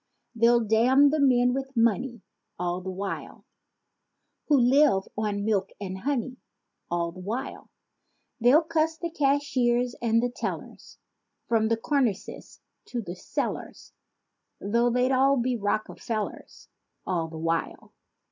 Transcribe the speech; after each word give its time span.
They'll 0.33 0.61
damn 0.61 1.11
the 1.11 1.19
men 1.19 1.53
with 1.53 1.77
money 1.77 2.23
All 2.57 2.81
the 2.81 2.89
while 2.89 3.45
Who 4.47 4.57
"live 4.57 5.03
on 5.15 5.45
milk 5.45 5.69
and 5.79 5.99
honey" 5.99 6.37
All 6.89 7.11
the 7.11 7.19
while. 7.19 7.69
They'll 8.39 8.63
cuss 8.63 8.97
the 8.97 9.11
cashiers 9.11 9.93
and 10.01 10.19
the 10.23 10.31
tellers 10.35 10.97
From 11.47 11.67
the 11.67 11.77
cornices 11.77 12.61
to 12.85 13.03
cellars. 13.13 13.93
Though 14.59 14.89
they'd 14.89 15.11
all 15.11 15.37
be 15.37 15.55
Rockefellers— 15.55 16.67
All 17.05 17.27
the 17.27 17.37
while. 17.37 17.93